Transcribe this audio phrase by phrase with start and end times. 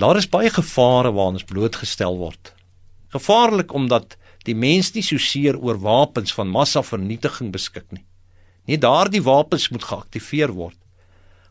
[0.00, 2.54] Daar is baie gevare waaraan ons blootgestel word.
[3.12, 4.14] Gevaarlik omdat
[4.48, 8.06] die mens nie so seer oor wapens van massavernietiging beskik nie.
[8.64, 10.78] Nie daardie wapens moet geaktiveer word,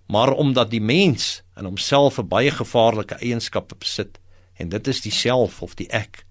[0.07, 4.17] maar omdat die mens in homself 'n baie gevaarlike eienskappe besit
[4.57, 6.25] en dit is die self of die ek.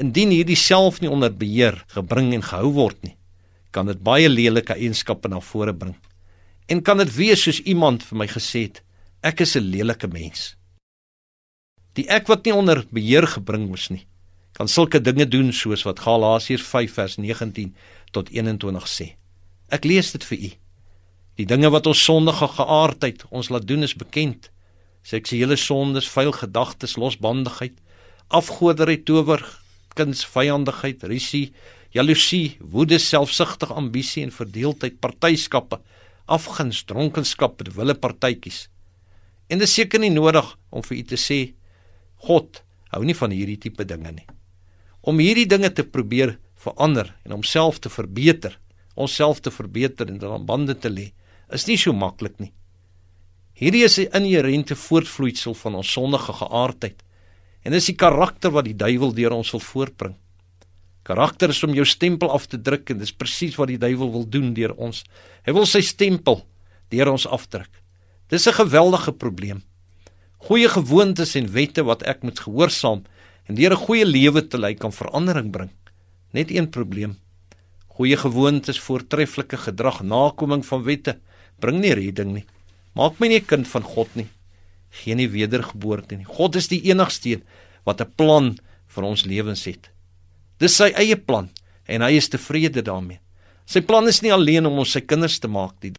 [0.00, 3.16] Indien hierdie self nie onder beheer gebring en gehou word nie,
[3.70, 5.96] kan dit baie lelike eienskappe na vore bring.
[6.66, 8.82] En kan dit wees soos iemand vir my gesê het,
[9.22, 10.56] ek is 'n lelike mens.
[11.98, 14.06] Die ek wat nie onder beheer gebring moes nie,
[14.56, 17.74] kan sulke dinge doen soos wat Galasiërs 5 vers 19
[18.16, 19.06] tot 21 sê.
[19.72, 20.50] Ek lees dit vir u.
[21.40, 24.50] Die dinge wat ons sondige geaardheid ons laat doen is bekend.
[25.04, 27.76] Seksuele sondes, vuil gedagtes, losbandigheid,
[28.28, 29.40] afgoderry, tower,
[29.96, 31.50] kuns, vyandigheid, risie,
[31.92, 35.80] jaloesie, woede, selfsugtige ambisie en verdeeldheid, partyskappe,
[36.24, 38.68] afguns, dronkenskap, wille partytjies.
[39.52, 41.42] En dit is seker nie nodig om vir u te sê
[42.26, 42.62] God
[42.92, 44.26] hou nie van hierdie tipe dinge nie.
[45.02, 48.58] Om hierdie dinge te probeer verander en homself te verbeter,
[48.94, 51.10] onsself te verbeter en dan bande te lê,
[51.52, 52.52] is nie so maklik nie.
[53.58, 57.02] Hierdie is 'n inherente voortvloeisel van ons sondige geaardheid
[57.64, 60.14] en dis die karakter wat die duiwel deur ons wil voortbring.
[61.02, 64.28] Karakter is om jou stempel af te druk en dis presies wat die duiwel wil
[64.28, 65.04] doen deur ons.
[65.44, 66.46] Hy wil sy stempel
[66.90, 67.82] deur ons afdruk.
[68.28, 69.62] Dis 'n geweldige probleem
[70.42, 73.04] goeie gewoontes en wette wat ek moet gehoorsaam
[73.46, 75.70] en deur 'n goeie lewe te lei kan verandering bring.
[76.32, 77.16] Net een probleem.
[77.88, 81.18] Goeie gewoontes, voortreffelike gedrag, nakoming van wette
[81.60, 82.44] bring nie redding nie.
[82.94, 84.28] Maak my nie 'n kind van God nie.
[84.90, 86.24] Geen nie wedergeboorte nie.
[86.24, 87.42] God is die enigste een
[87.84, 89.90] wat 'n plan vir ons lewens het.
[90.58, 91.50] Dis sy eie plan
[91.86, 93.20] en hy is tevrede daarmee.
[93.66, 95.92] Sy plan is nie alleen om ons sy kinders te maak nie.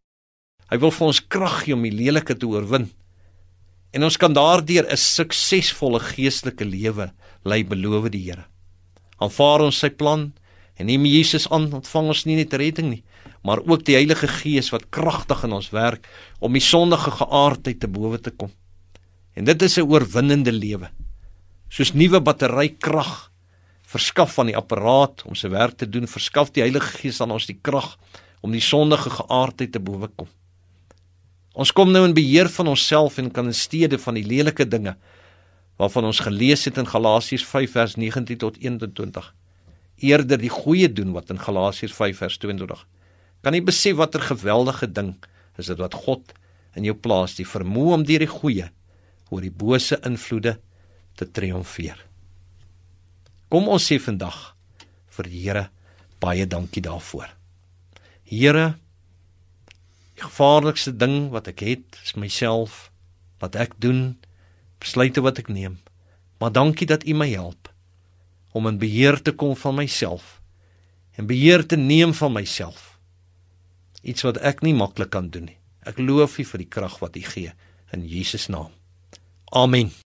[0.69, 2.91] Hy wil vir ons krag gee om die lelike te oorwin
[3.93, 7.11] En ons kan daardeur 'n suksesvolle geestelike lewe
[7.45, 8.45] lei beloof die Here.
[9.21, 10.33] Aanvaar ons sy plan
[10.77, 13.03] en neem Jesus aan, ontvang ons nie net redding nie,
[13.43, 16.07] maar ook die Heilige Gees wat kragtig in ons werk
[16.39, 18.49] om die sondige geaardheid te bowe te kom.
[19.35, 20.89] En dit is 'n oorwinnende lewe.
[21.69, 23.31] Soos nuwe battery krag
[23.85, 27.45] verskaf van die apparaat om sy werk te doen, verskaf die Heilige Gees aan ons
[27.45, 27.97] die krag
[28.41, 30.27] om die sondige geaardheid te bowe kom.
[31.53, 34.95] Ons kom nou in beheer van onsself en kan in steede van die lelike dinge
[35.81, 39.33] waarvan ons gelees het in Galasiërs 5 vers 19 tot 21
[40.03, 42.85] eerder die goeie doen wat in Galasiërs 5 vers 22
[43.45, 45.15] kan jy besef watter geweldige ding
[45.57, 46.33] is dit wat God
[46.77, 48.69] in jou plaas die vermoë om deur die goeie
[49.29, 50.57] oor die bose invloede
[51.17, 51.97] te triomfeer.
[53.53, 54.53] Kom ons sê vandag
[55.13, 55.67] vir die Here
[56.23, 57.27] baie dankie daarvoor.
[58.29, 58.73] Here
[60.13, 62.91] Die gevaarlikste ding wat ek het is myself,
[63.41, 64.15] wat ek doen,
[64.83, 65.79] besluite wat ek neem.
[66.39, 67.71] Maar dankie dat U my help
[68.53, 70.39] om in beheer te kom van myself
[71.17, 72.97] en beheer te neem van myself.
[74.01, 75.59] Iets wat ek nie maklik kan doen nie.
[75.87, 77.53] Ek loof U vir die krag wat U gee
[77.93, 78.71] in Jesus naam.
[79.53, 80.02] Amen.